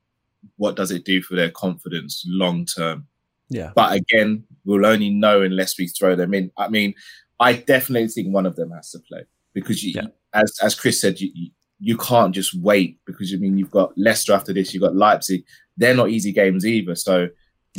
[0.57, 3.07] What does it do for their confidence long term?
[3.49, 3.73] Yeah.
[3.75, 6.51] But again, we'll only know unless we throw them in.
[6.59, 6.95] I mean,
[7.41, 9.23] I definitely think one of them has to play
[9.55, 10.09] because, you, Yeah.
[10.35, 13.97] as as Chris said, you, you you can't just wait because I mean you've got
[13.97, 15.45] Leicester after this, you've got Leipzig.
[15.77, 16.97] They're not easy games either.
[16.97, 17.29] So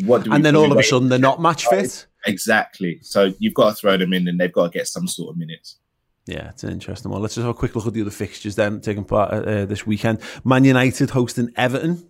[0.06, 2.08] what do we And then all of a sudden they're not match fit.
[2.26, 3.00] exactly.
[3.02, 5.38] So you've got to throw them in, and they've got to get some sort of
[5.38, 5.78] minutes.
[6.26, 7.22] Yeah, it's an interesting one.
[7.22, 9.66] Let's just have a quick look at the other fixtures then taking part uh, uh,
[9.66, 10.20] this weekend.
[10.46, 12.08] Man United hosting Everton.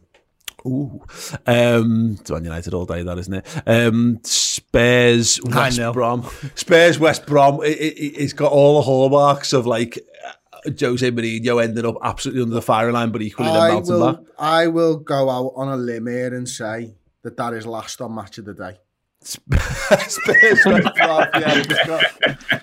[0.65, 1.01] Ooh,
[1.45, 3.63] um, it's Man United all day, that isn't it?
[3.65, 5.93] Um, Spurs, West 9-0.
[5.93, 6.29] Brom.
[6.55, 7.63] Spurs, West Brom.
[7.63, 12.41] It, it, it's got all the hallmarks of like uh, Jose Mourinho ended up absolutely
[12.43, 14.17] under the firing line, but equally then I bouncing back.
[14.17, 16.93] will, I will go out on a limb here and say
[17.23, 18.77] that that is last on match of the day.
[19.21, 21.27] Spurs, West Brom.
[21.33, 21.87] Yeah, it's
[22.49, 22.58] got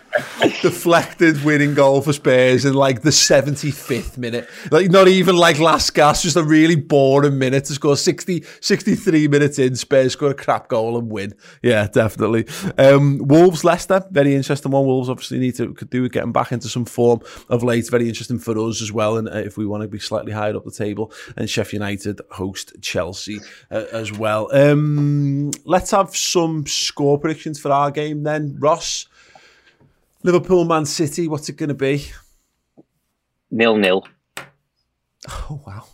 [0.63, 4.49] deflected winning goal for Spurs in like the 75th minute.
[4.71, 9.29] Like not even like last gas, just a really boring minute to score 60, 63
[9.29, 9.77] minutes in.
[9.77, 11.35] Spurs score a crap goal and win.
[11.63, 12.47] Yeah, definitely.
[12.79, 14.87] Um, Wolves, Leicester, very interesting one.
[14.87, 17.89] Wolves obviously need to could do with getting back into some form of late.
[17.91, 19.17] Very interesting for us as well.
[19.17, 22.21] And uh, if we want to be slightly higher up the table, and Sheffield United
[22.33, 23.39] host Chelsea
[23.71, 24.49] uh, as well.
[24.53, 29.07] Um, let's have some score predictions for our game then, Ross.
[30.23, 31.29] Liverpool, Man City.
[31.29, 32.07] What's it going to be?
[33.51, 34.07] Nil nil.
[35.29, 35.85] Oh wow.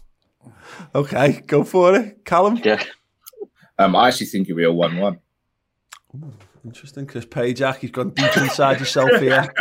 [0.94, 2.60] Okay, go for it, Callum.
[2.62, 2.82] Yeah.
[3.78, 5.18] Um, I actually think it'll be a one-one.
[6.64, 7.76] Interesting, Chris Pajak.
[7.76, 9.52] He's gone deep inside yourself here.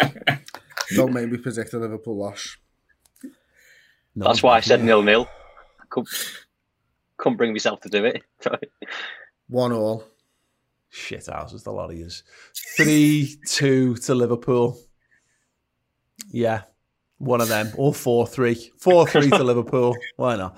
[0.96, 2.56] Don't make me predict a Liverpool loss.
[4.14, 5.28] No, That's why I said nil nil.
[5.88, 6.08] Couldn't,
[7.16, 8.22] couldn't bring myself to do it.
[9.48, 10.04] One all.
[10.94, 12.22] Shit houses, the lot of yous.
[12.76, 14.78] Three two to Liverpool.
[16.30, 16.62] Yeah,
[17.18, 17.72] one of them.
[17.76, 18.70] All four three.
[18.78, 19.96] Four three to Liverpool.
[20.14, 20.56] Why not?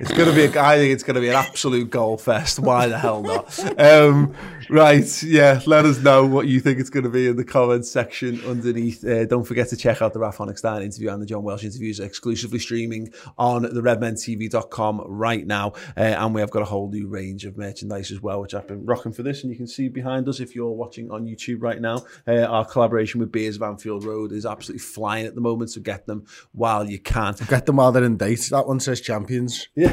[0.00, 0.44] It's going to be.
[0.44, 2.60] A, I think it's going to be an absolute goal fest.
[2.60, 3.58] Why the hell not?
[3.78, 4.34] Um,
[4.70, 5.22] right.
[5.22, 5.60] Yeah.
[5.66, 9.04] Let us know what you think it's going to be in the comments section underneath.
[9.04, 11.98] Uh, don't forget to check out the Raph Honigstein interview and the John Welsh interviews
[11.98, 15.72] exclusively streaming on the redmentv.com right now.
[15.96, 18.68] Uh, and we have got a whole new range of merchandise as well, which I've
[18.68, 19.42] been rocking for this.
[19.42, 22.04] And you can see behind us if you're watching on YouTube right now.
[22.26, 25.70] Uh, our collaboration with Beers of Anfield Road is absolutely flying at the moment.
[25.70, 27.34] So get them while you can.
[27.48, 28.48] Get them while they're in date.
[28.50, 29.68] That one says champions.
[29.74, 29.87] It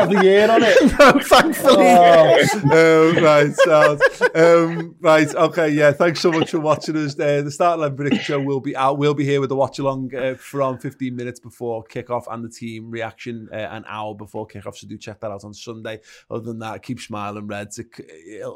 [0.00, 0.76] have the year on it?
[0.98, 1.86] no, thankfully.
[1.86, 4.02] Oh, um, right, sounds.
[4.34, 5.92] Um, right, okay, yeah.
[5.92, 7.18] Thanks so much for watching us.
[7.18, 8.98] Uh, the Start 11 Prediction Show will be out.
[8.98, 12.48] We'll be here with the watch along uh, from 15 minutes before kickoff and the
[12.48, 14.76] team reaction uh, an hour before kickoff.
[14.76, 16.00] So do check that out on Sunday.
[16.30, 17.78] Other than that, keep smiling, Reds.
[17.78, 17.88] It,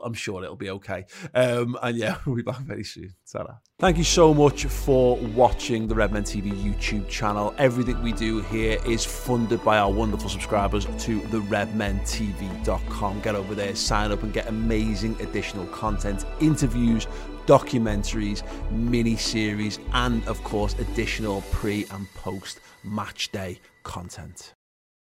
[0.05, 1.05] I'm sure it'll be okay.
[1.35, 3.15] Um, and yeah, we'll be back very soon.
[3.79, 7.55] Thank you so much for watching the Redmen TV YouTube channel.
[7.59, 13.21] Everything we do here is funded by our wonderful subscribers to the redmentv.com.
[13.21, 17.07] Get over there, sign up, and get amazing additional content, interviews,
[17.47, 24.55] documentaries, mini series, and of course, additional pre and post match day content.